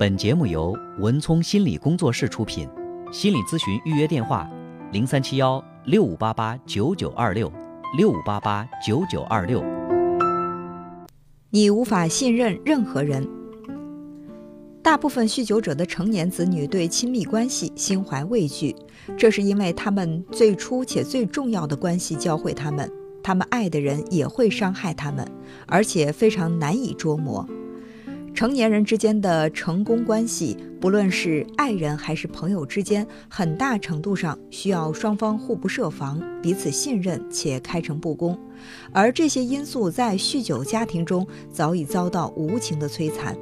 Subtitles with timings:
[0.00, 2.66] 本节目由文聪心理工作室出品，
[3.12, 4.50] 心理咨询预约电话：
[4.92, 7.52] 零三七幺六五八八九九二六
[7.98, 9.62] 六五八八九九二六。
[11.50, 13.28] 你无法信任任何人。
[14.82, 18.74] 大部分酗酒者的成年子女对亲密关系心怀畏惧，
[19.18, 22.90] 这是因为他们最初且最重要的关系教会他们，
[23.22, 25.30] 他们爱的人也会伤害他们，
[25.66, 27.46] 而且非常难以捉摸。
[28.32, 38.38] 成年人之间的成功关系，不论是爱人还是朋友之间，很大程度上需要双方互不设防，彼此信任且开诚布公。
[38.92, 43.36] 而这些因素在酗酒家庭中早已遭到无情的摧残。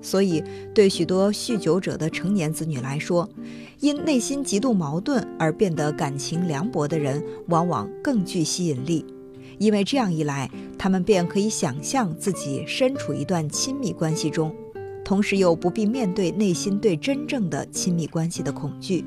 [0.00, 3.28] 所以，对许多酗酒者的成年子女来说，
[3.80, 9.04] 因内心极度矛盾而变得感情凉薄的人，往往更具吸引力。
[9.58, 14.54] 因为这样一来，他们便可以想象自己身处一段亲密关系中，
[15.04, 19.04] 同时又不必面对内心对真正的亲密关系的恐惧。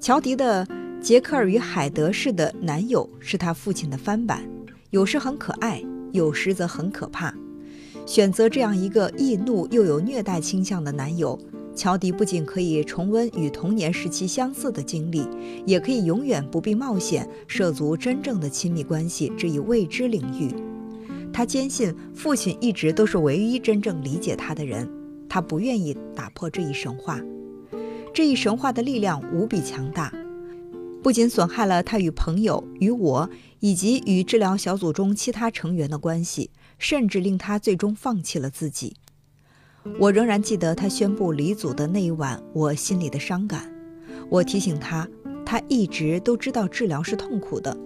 [0.00, 0.66] 乔迪的
[1.00, 4.42] 杰克尔与海德式的男友是他父亲的翻版，
[4.90, 7.34] 有时很可爱，有时则很可怕。
[8.06, 11.38] 选择这样一个易怒又有虐待倾向的男友。
[11.74, 15.26] 乔迪不仅可以重温与童年时期相似的经历，
[15.66, 20.54] 也可以永远不必冒险涉足真正的亲密关系这一未知领域。
[21.32, 24.88] 他坚信父亲一直都是唯一真正理解他的人，
[25.28, 27.20] 他不愿意打破这一神话。
[28.14, 30.14] 这一神话的力量无比强大，
[31.02, 33.28] 不仅损害了他与朋友、与我
[33.58, 38.94] 以及与治疗小组中其他成员的关系，甚至令他最终放弃了自己。
[39.98, 43.70] 我仍然记得他宣布离组的那一晚，我心里的伤感。
[44.28, 45.06] 我提醒他，
[45.44, 47.76] 他一直都知道治疗是痛苦的，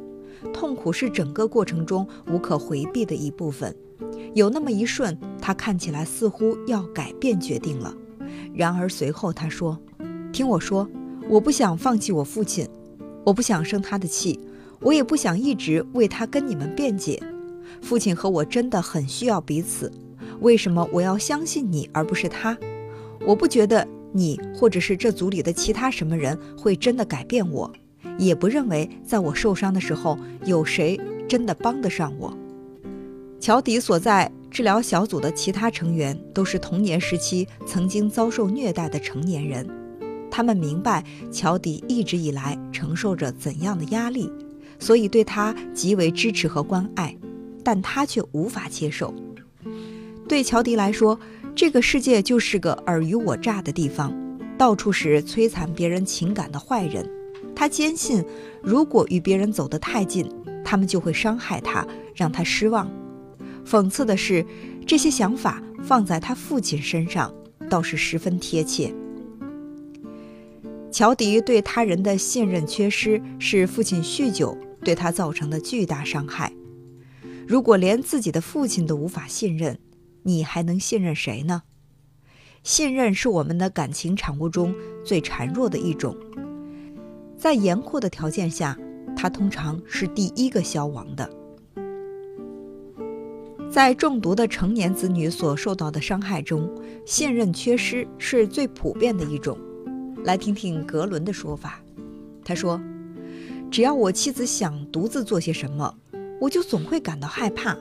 [0.53, 3.75] 痛苦是整个过程中无可回避的一部分。
[4.35, 7.93] 有那么一瞬，他看起来似乎要改变决定了。
[8.55, 9.79] 然而随后他说
[10.33, 10.89] ：“听我说，
[11.29, 12.67] 我不想放弃我父亲，
[13.25, 14.39] 我不想生他的气，
[14.81, 17.20] 我也不想一直为他跟你们辩解。
[17.83, 19.92] 父亲和我真的很需要彼此。”
[20.41, 22.57] 为什么我要相信你而不是他？
[23.27, 27.71] 我不觉得你或者是这组里的其他什么人会真的改变我，
[28.17, 32.37] 也不认为在我受伤的时候有谁真的帮得上我。
[33.41, 39.69] 乔迪所在治疗小组的其他成员都是童年时期曾经遭受虐待的成年人，
[40.31, 44.33] 他们明白乔迪一直以来承受着怎样的压力，
[44.79, 47.17] 所以对他极为支持和关爱，
[47.63, 49.15] 但他却无法接受。
[50.28, 51.18] 对乔迪来说，
[51.55, 54.14] 这个世界就是个尔虞我诈的地方，
[54.58, 57.08] 到处是摧残别人情感的坏人。
[57.56, 58.22] 他坚信，
[58.62, 60.30] 如果与别人走得太近，
[60.62, 61.84] 他们就会伤害他，
[62.14, 62.89] 让他失望。
[63.66, 64.44] 讽刺的是，
[64.86, 67.34] 这些想法放在他父亲身上
[67.70, 68.95] 倒是十分贴切。
[70.92, 76.52] 乔迪对他人的信任缺失，是父亲酗酒对他造成的巨大伤害。
[77.46, 79.78] 如果连自己的父亲都无法信任，
[80.28, 81.62] 你还能信任谁呢？
[82.62, 86.14] 信任是我们的感情产物中最孱弱的一种，
[87.39, 88.78] 在严酷的条件下，
[89.16, 91.30] 它通常是第一个消亡的。
[93.70, 96.70] 在中毒的成年子女所受到的伤害中，
[97.06, 99.58] 信任缺失是最普遍的一种。
[100.24, 101.80] 来听听格伦的说法，
[102.45, 102.78] 他说
[103.72, 105.95] ：“只要我妻子想独自做些什么，
[106.39, 107.74] 我就总会感到害怕。”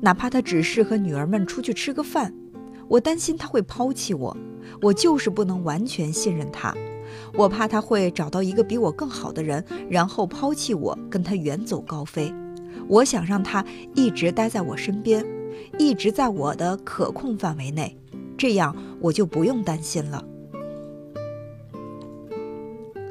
[0.00, 2.32] 哪怕他只是和女儿们出去吃个饭，
[2.88, 4.36] 我担心他会抛弃我，
[4.82, 6.74] 我就是不能完全信任他。
[7.34, 12.32] 我怕他会找到一个比我更好的人，然后抛弃我，跟他远走高飞。
[12.88, 13.64] 我想让他
[13.94, 15.24] 一直待在我身边，
[15.78, 17.96] 一直在我的可控范围内，
[18.36, 20.24] 这样我就不用担心了。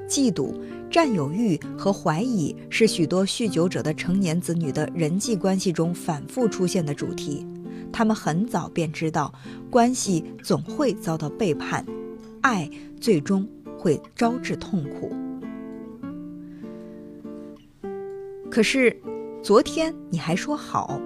[0.08, 0.54] 嫉妒。
[0.90, 7.46] 占有欲和怀疑是许多酗酒者的成年子女的人际关系中反复出现的主题。
[7.92, 9.34] 他们很早便知道，
[9.70, 11.86] 关系总会遭到背叛，
[12.42, 13.48] 爱最终
[13.78, 15.14] 会招致痛苦。
[18.50, 18.96] 可是，
[19.42, 21.00] 昨天你还说好。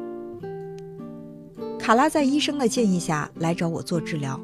[1.80, 4.40] 卡拉在医生的建议下来找我做治疗，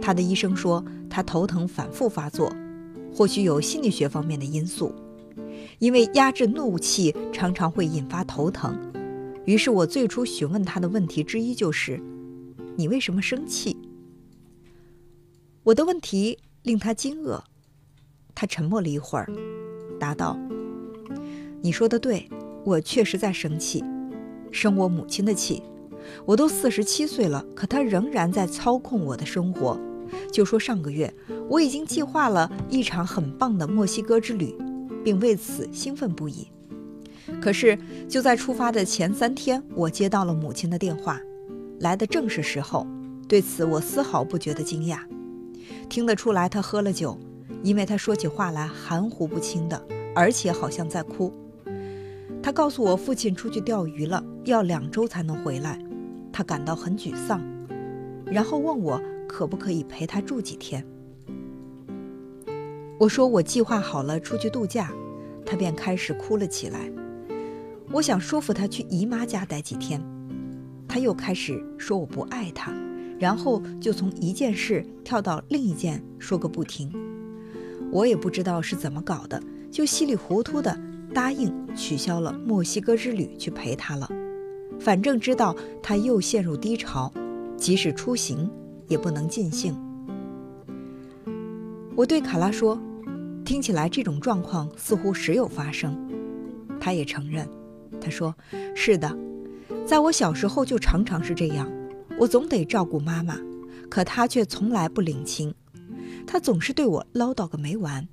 [0.00, 2.52] 他的医生说他头疼反复发作。
[3.16, 4.92] 或许有心理学方面的因素，
[5.78, 8.78] 因为压制怒气常常会引发头疼。
[9.46, 11.98] 于是我最初询问他的问题之一就是
[12.76, 13.74] ：“你为什么生气？”
[15.64, 17.40] 我的问题令他惊愕，
[18.34, 19.26] 他沉默了一会儿，
[19.98, 20.38] 答道
[21.62, 22.28] ：“你说的对，
[22.66, 23.82] 我确实在生气，
[24.52, 25.62] 生我母亲的气。
[26.26, 29.80] 我都四十七岁了，可他仍然在操控我的生活。
[30.30, 31.12] 就说上个月，
[31.48, 34.56] 我已经计划了一场很棒的墨西哥之旅，
[35.04, 36.48] 并为此兴奋不已。
[37.40, 37.78] 可是
[38.08, 41.20] 就在出发的前三天，我接到了母亲的电话，
[41.80, 42.86] 来的正是时候。
[43.28, 45.00] 对此我丝毫不觉得惊讶，
[45.88, 47.18] 听得出来他喝了酒，
[47.62, 49.80] 因为他说起话来含糊不清的，
[50.14, 51.32] 而且好像在哭。
[52.40, 55.76] 他告诉我父亲出去钓鱼了，要两周才能回来，
[56.32, 57.40] 他感到很沮丧，
[58.26, 59.00] 然后问我。
[59.28, 60.86] 可不可以陪他住几天？
[62.98, 64.90] 我说我计划好了出去度假，
[65.44, 66.90] 他便开始哭了起来。
[67.92, 70.02] 我想说服他去姨妈家待几天，
[70.88, 72.72] 他又开始说我不爱他，
[73.18, 76.90] 然后就从一件事跳到另一件，说个不停。
[77.92, 80.78] 我也不知道是怎么搞的，就稀里糊涂的
[81.14, 84.08] 答应取消了墨西哥之旅去陪他了。
[84.78, 87.12] 反正知道他又陷入低潮，
[87.56, 88.50] 即使出行。
[88.88, 89.76] 也不能尽兴。
[91.96, 92.80] 我对卡拉说
[93.46, 95.96] ：“听起来这种状况似乎时有发生。”
[96.78, 97.48] 他也承认，
[97.98, 98.34] 他说
[98.76, 99.16] ：“是的，
[99.86, 101.70] 在我小时候就常常是这样。
[102.18, 103.38] 我总得照顾妈妈，
[103.88, 105.54] 可她却从来不领情。
[106.26, 108.06] 她总是对我唠叨个没完。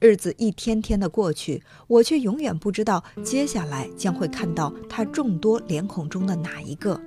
[0.00, 7.00] 日子一天天的过去，我却永远不知道接下来将会看到她众多脸孔中的哪一个。”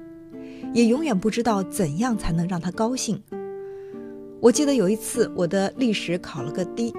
[0.73, 3.21] 也永远不知道怎样才能让他高兴。
[4.39, 6.91] 我记得有一次，我的历史考了个低，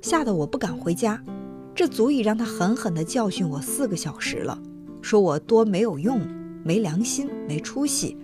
[0.00, 1.22] 吓得我不敢回家，
[1.74, 4.58] 这足以让他狠狠地教训我四个小时了，
[5.02, 6.20] 说我多没有用、
[6.64, 8.16] 没良心、没出息，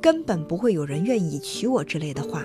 [0.00, 2.44] 根本不会有人愿意娶我之类的话。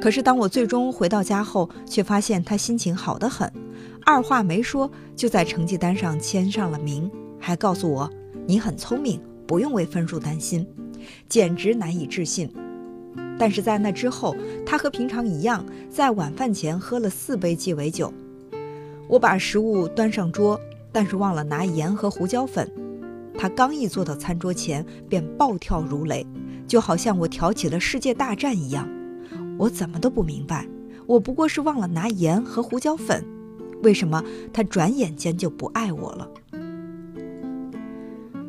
[0.00, 3.50] 可是当我最终回到家后，却发现他心情好得很，
[4.04, 8.10] 二话没说就在成绩单上签上了名，还告诉我
[8.46, 10.66] ：“你很聪明。”不用为分数担心，
[11.28, 12.52] 简直难以置信。
[13.38, 14.34] 但是在那之后，
[14.64, 18.12] 他和平常一样，在晚饭前喝了四杯鸡尾酒。
[19.08, 20.60] 我把食物端上桌，
[20.90, 22.70] 但是忘了拿盐和胡椒粉。
[23.38, 26.26] 他刚一坐到餐桌前，便暴跳如雷，
[26.66, 28.88] 就好像我挑起了世界大战一样。
[29.58, 30.66] 我怎么都不明白，
[31.06, 33.24] 我不过是忘了拿盐和胡椒粉，
[33.82, 36.28] 为什么他转眼间就不爱我了？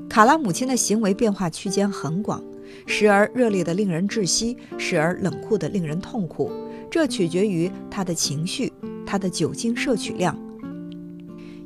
[0.09, 2.41] 卡拉母亲的行为变化区间很广，
[2.85, 6.51] 时而热烈的令人窒息，时而冷酷的令人痛苦。
[6.89, 8.71] 这取决于他的情绪、
[9.05, 10.37] 他的酒精摄取量，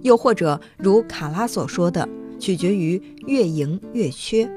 [0.01, 2.07] 又或者如卡拉所说的，
[2.39, 4.50] 取决于越赢越缺。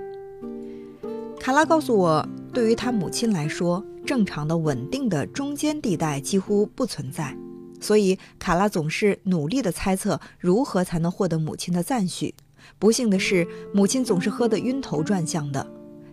[1.39, 7.37] 卡拉告诉我，对于他母亲来说，正常的、稳定的中间地带几乎不存在，
[7.79, 12.35] 所以卡拉总是努力地猜测如何才能获得母亲的赞许。
[12.79, 15.67] 不幸的是，母亲总是喝得晕头转向的。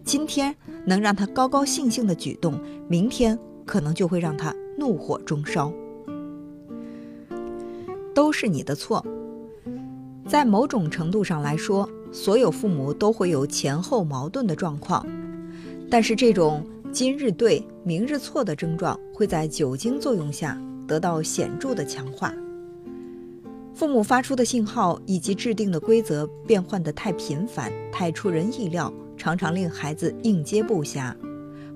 [0.03, 0.55] 今天
[0.85, 5.71] 能让他高高兴兴的举动，明天可能就会让他怒火中烧。
[8.13, 9.05] 都是你的错。
[10.27, 15.05] 在某种程度上来说，所有父母都会有前后矛盾的状况，
[15.89, 22.33] 但是这种今日对明日错的症状会在酒精作用下得到显著的强化。
[23.73, 31.15] 父母发出的信号以及制定的规则变换得太频繁、太出人意料，常常令孩子应接不暇。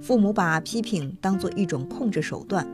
[0.01, 2.67] 父母把批评当作一种控制手段，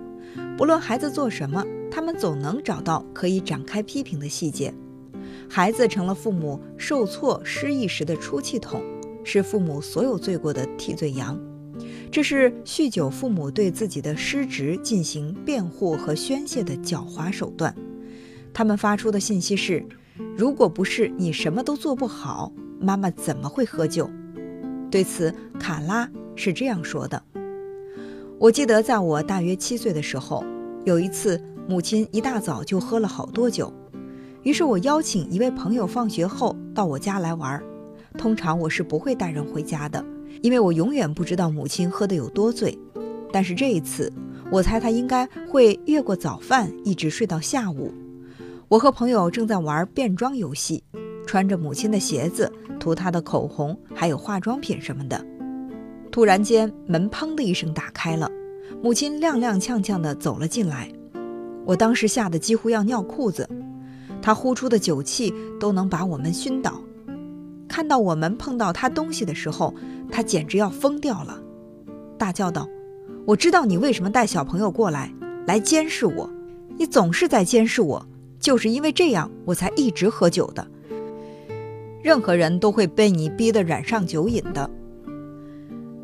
[0.58, 4.74] 不论孩子做什么，他们总能找到可以展开批评的细节。
[5.50, 8.82] 孩子成了父母受挫失意时的出气筒，
[9.26, 11.38] 是父母所有罪过的替罪羊。
[12.10, 17.76] 这是酗酒父母对自己的失职进行辩护和宣泄的狡猾手段。
[18.54, 19.86] 他们发出的信息是：
[20.38, 24.10] 如果不是你什么都做不好，妈妈怎么会喝酒？
[24.92, 27.24] 对此，卡拉是这样说的：
[28.38, 30.44] 我记得在我大约七岁的时候，
[30.84, 33.74] 有一次母亲一大早就喝了好多酒，
[34.44, 37.64] 于是我邀请一位朋友放学后到我家来玩。
[38.18, 40.04] 通常我是不会带人回家的，
[40.42, 42.78] 因为我永远不知道母亲喝得有多醉。
[43.32, 44.12] 但是这一次，
[44.52, 47.94] 我猜她应该会越过早饭一直睡到下午。
[48.68, 50.84] 我和朋友正在玩变装游戏，
[51.32, 55.26] 穿着母亲的鞋子，涂她的口红，还有化妆品什么的。
[56.12, 58.30] 突然间，门砰的一声打开了，
[58.84, 60.92] 母亲踉踉跄跄地走了进来。
[61.66, 63.48] 我当时吓得几乎要尿裤子，
[64.22, 66.82] 她呼出的酒气都能把我们熏倒。
[67.66, 69.74] 看到我们碰到她东西的时候，
[70.12, 71.42] 她简直要疯掉了，
[72.18, 72.68] 大叫道
[73.26, 75.10] ：“我知道你为什么带小朋友过来，
[75.48, 76.30] 来监视我，
[76.78, 78.06] 你总是在监视我。”
[78.38, 80.68] 就是因为这样，我才一直喝酒的。
[82.04, 84.70] 任何人都会被你逼得染上酒瘾的。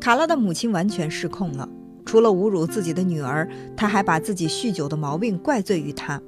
[0.00, 1.68] 卡拉的母亲完全失控了，
[2.04, 6.20] 除了侮辱自己的女儿，她还把自己酗酒的毛病怪罪于她。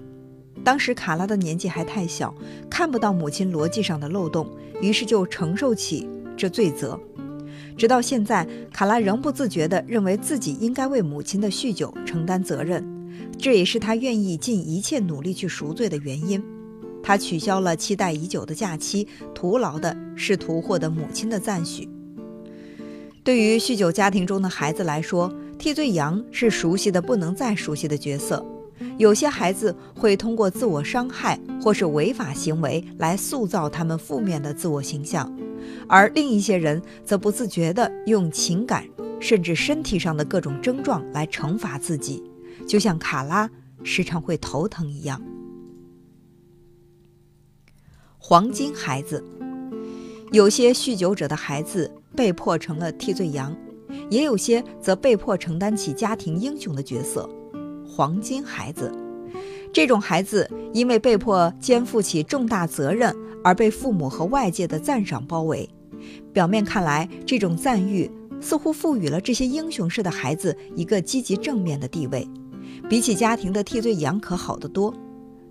[0.63, 2.35] 当时卡拉的年纪还太小，
[2.69, 4.47] 看不到母亲逻辑上的漏洞，
[4.83, 6.99] 于是就承受起这罪责。
[7.79, 12.85] 直到现在，卡拉仍不自觉地认为自己应该为母亲的酗酒承担责任，
[13.39, 16.43] 这也是他愿意尽一切努力去赎罪的原因。
[17.11, 21.89] 他取消了期待已久的假期，徒劳地试图获得母亲的赞许。
[23.25, 28.47] 对于酗酒家庭中的孩子来说，替罪羊是熟悉的不能再熟悉的角色。
[28.97, 35.37] 有些孩子会通过自我伤害或是违法行为来塑造他们负面的自我形象，
[35.89, 38.85] 而另一些人则不自觉地用情感
[39.19, 42.23] 甚至身体上的各种症状来惩罚自己，
[42.69, 43.51] 就像卡拉
[43.83, 45.21] 时常会头疼一样。
[48.23, 49.25] 黄金孩子，
[50.31, 53.57] 有些酗酒者的孩子被迫成了替罪羊，
[54.11, 57.27] 也有些则被迫承担起家庭英雄的角色。
[57.89, 58.93] 黄金孩子，
[59.73, 65.67] 这种孩子因为被迫肩负起重大责任而被父母和外界的赞赏包围。
[66.31, 68.09] 表面看来，这种赞誉
[68.39, 72.29] 似乎赋予了这些英雄式的孩子一个积极正面的地位，
[72.87, 74.95] 比起家庭的替罪羊可好得多。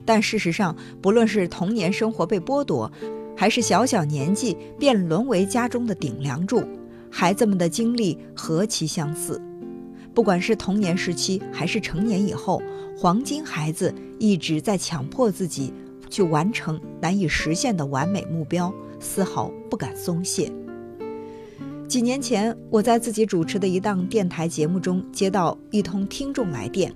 [0.10, 2.92] 但事实上，不论是童年生活被剥夺，
[3.38, 6.64] 还是小小年纪便沦为家中的顶梁柱，
[7.12, 9.40] 孩子们的经历何其相似。
[10.12, 12.60] 不管是童年时期还是成年以后，
[12.98, 15.72] 黄金孩子一直在强迫自己
[16.10, 20.52] 去完成难以实现的完美目标，丝毫不敢松懈。
[21.88, 26.92] 几年前，我在自己主持的一档电台节目中接到一通听众来电，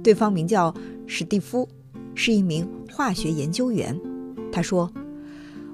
[0.00, 0.72] 对方名叫
[1.08, 1.68] 史蒂夫，
[2.14, 3.98] 是一名化学研究员。
[4.50, 4.90] 他说：“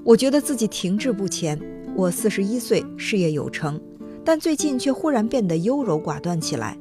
[0.05, 1.59] 我觉得自己停滞不前，
[1.95, 3.81] 我四十一岁，事业有成。”
[4.25, 6.77] 但最近却忽然变得优柔寡断起来。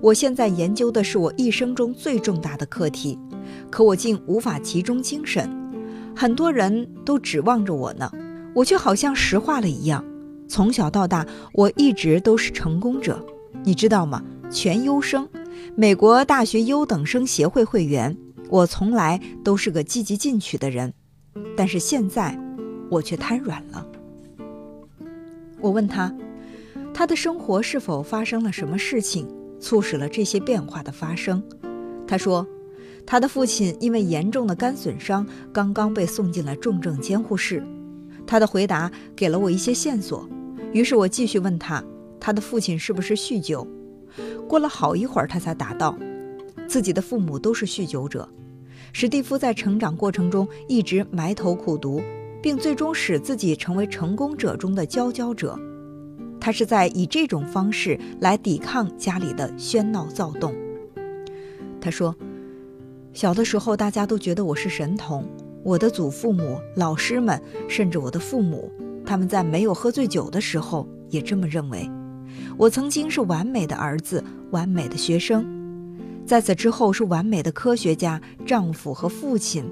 [0.00, 3.18] 我现在研究的是我一生中最重大的课题，
[3.70, 5.50] 可我竟无法集中精神。
[6.14, 8.10] 很多人都指望着我呢，
[8.54, 10.04] 我却好像石化了一样。
[10.46, 13.24] 从小到大，我一直都是成功者，
[13.64, 14.22] 你知道吗？
[14.48, 15.28] 全优生，
[15.74, 18.16] 美国大学优等生协会会员，
[18.52, 20.92] 我从来都是个积极进取的人。
[21.56, 22.38] 但是现在，
[22.90, 23.86] 我却瘫软了。
[25.58, 26.14] 我问他。
[26.94, 29.26] 他的生活是否发生了什么事情，
[29.58, 31.42] 促使了这些变化的发生？
[32.06, 32.46] 他说，
[33.06, 37.66] 他的父亲因为严重的肝损伤，刚刚被送进了重症监护室。
[38.26, 40.28] 他的回答给了我一些线索，
[40.74, 41.82] 于是我继续问他，
[42.20, 43.66] 他的父亲是不是酗酒？
[44.46, 45.96] 过了好一会儿，他才答道，
[46.68, 48.28] 自己的父母都是酗酒者。
[48.92, 52.00] 史蒂夫在成长过程中一直埋头苦读，
[52.42, 55.58] 并最终使自己成为成功者中的佼佼者。
[56.38, 60.54] 他是在以这种方式来抵抗家里的喧闹躁动。
[61.80, 62.14] 他说
[63.14, 65.24] ：“小的时候，大家都觉得我是神童，
[65.64, 68.70] 我的祖父母、老师们，甚至我的父母，
[69.06, 71.88] 他们在没有喝醉酒的时候也这么认为。
[72.58, 75.44] 我曾经是完美的儿子，完美的学生，
[76.32, 79.70] 在此之后是完美的科学家、丈夫和父亲。”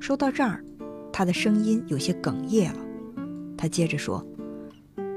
[0.00, 0.64] 说到这儿，
[1.12, 2.78] 他的声音有些哽咽了。
[3.54, 4.26] 他接着说。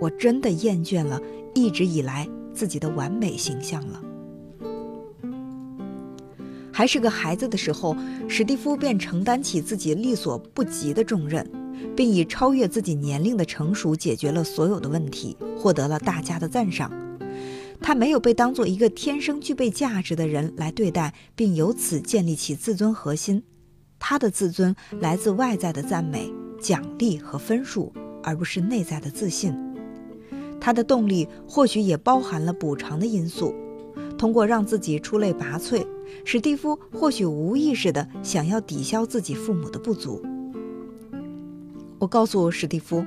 [0.02, 1.22] 我真的厌倦了
[1.54, 4.02] 一直以来自己的完美形象了。
[6.74, 7.96] 还是个孩子的时候，
[8.28, 11.50] 史蒂夫便承担起自己力所不及的重任，
[11.96, 16.92] 并以超越自己年龄的成熟解决了所有的问题，获得了大家的赞赏。
[17.86, 23.44] 他没有被当做一个天生具备价值的人来对待，并由此建立起自尊核心。
[24.00, 29.56] 他的自尊来自外在的赞美、奖励和分数，而不是内在的自信。
[30.60, 33.54] 他的动力或许也包含了补偿的因素。
[34.18, 35.86] 通过让自己出类拔萃，
[36.24, 40.20] 史蒂夫或许无意识地想要抵消自己父母的不足。
[42.00, 43.06] 我告诉史蒂夫，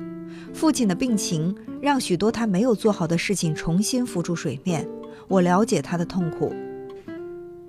[0.53, 4.87] 父亲的病情让许多他没有做好的事情重新浮出水面。
[5.27, 6.53] 我了解他的痛苦，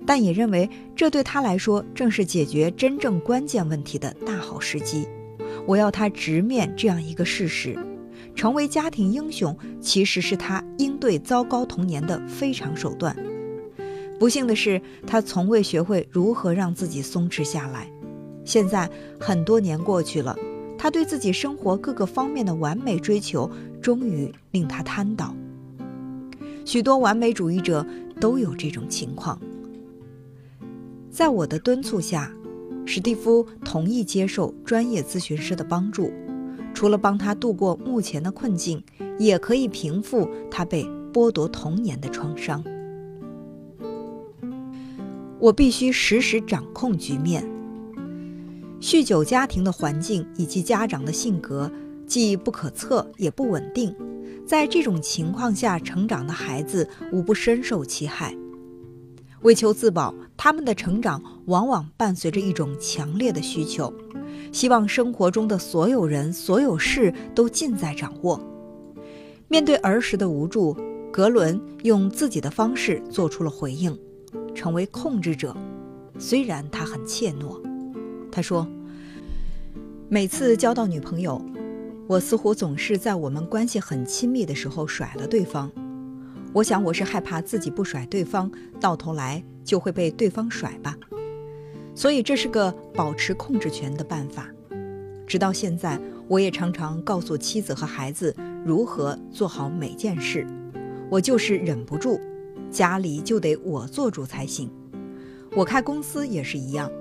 [0.05, 5.07] 但也认为这对他来说正是解决真正关键问题的大好时机。
[5.67, 7.77] 我要他直面这样一个事实。
[8.33, 13.15] 成为家庭英雄，其实是他应对糟糕童年的非常手段。
[14.17, 17.91] 不幸的是，他从未学会如何让自己松弛下来。
[18.45, 18.89] 现在
[19.19, 20.35] 很多年过去了，
[20.81, 23.47] 他对自己生活各个方面的完美追求，
[23.83, 25.35] 终于令他瘫倒。
[26.65, 27.85] 许多完美主义者
[28.19, 29.39] 都有这种情况。
[31.11, 32.33] 在我的敦促下，
[32.83, 36.11] 史蒂夫同意接受专业咨询师的帮助。
[36.73, 38.83] 除了帮他度过目前的困境，
[39.19, 40.83] 也可以平复他被
[41.13, 42.63] 剥夺童年的创伤。
[45.37, 47.47] 我必须实时掌控局面。
[48.81, 51.71] 酗酒家庭的环境以及家长的性格
[52.07, 53.95] 既不可测也不稳定，
[54.43, 58.35] 在这种情况下成长的孩子无不深受其害。
[59.43, 63.93] 为求自保，他们的成长往往伴随着一种强烈的需求，
[64.51, 68.39] 希望生活中的所有人、所有事都尽在掌握。
[69.47, 70.75] 面对儿时的无助，
[71.11, 73.95] 格伦用自己的方式做出了回应，
[74.55, 75.55] 成为控制者。
[76.17, 77.59] 虽然他很怯懦，
[78.31, 78.65] 他说
[80.07, 81.43] ：“每次交到女朋友，
[82.07, 85.69] 我似乎总是在我们关系很亲密的时候甩了对方。”
[86.53, 90.97] 我想，我是害怕自己不甩对方，到头来就会被对方甩吧。
[91.93, 94.49] 所以这是个保持控制权的办法。
[95.27, 98.35] 直到现在，我也常常告诉妻子和孩子
[98.65, 100.45] 如何做好每件事。
[101.09, 102.19] 我就是忍不住，
[102.69, 104.69] 家里就得我做主才行。
[105.55, 106.91] 我开公司也是一样，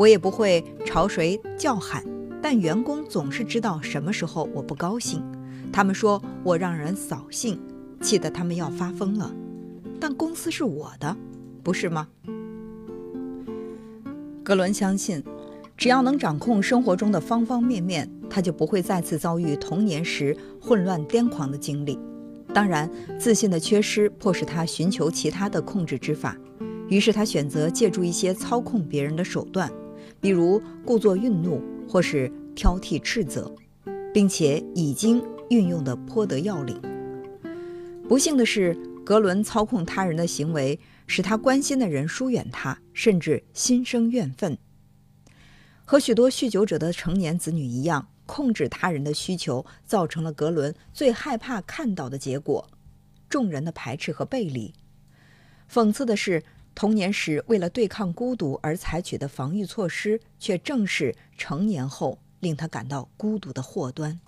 [0.00, 2.02] 我也不会朝谁叫喊，
[2.40, 5.22] 但员工总是知道什么时候我不高兴。
[5.70, 7.60] 他们说我让人扫兴。
[8.00, 9.30] 气得他们要发疯了，
[10.00, 11.14] 但公司是我的，
[11.62, 12.08] 不是吗？
[14.42, 15.22] 格伦相信，
[15.76, 21.98] 只要能掌控生活中的方方面面，他就不会再次遭遇童年时混乱癫狂的经历。
[22.54, 26.34] 当然，自信的缺失迫使他寻求其他的控制之法，
[26.88, 29.70] 于是他选择借助一些操控别人的手段，
[30.20, 33.50] 比如故作愠怒或是挑剔斥责，
[34.12, 36.80] 并且已经运用的颇得要领。
[38.08, 38.74] 不幸的是，
[39.04, 44.58] 格伦操控他人的行为使他关心的人疏远他，甚至心生怨愤。
[45.84, 52.68] 和许多酗酒者的成年子女一样，控制他人的需求造成了格伦最害怕看到的结果：
[53.28, 54.72] 众人的排斥和背离。
[55.68, 56.42] 讽刺的是，
[56.74, 64.18] 童年时为了对抗孤独而采取的防御措施，却正是成年后令他感到孤独的祸端。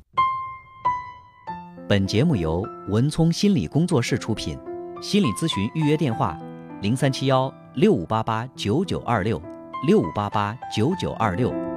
[1.88, 4.58] 本节目由文聪心理工作室出品，
[5.00, 6.38] 心理咨询预约电话：
[6.80, 9.40] 零三七幺六五八八九九二六
[9.86, 11.71] 六五八八九九二六。